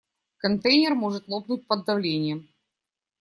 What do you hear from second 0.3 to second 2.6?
Контейнер может лопнуть под давлением.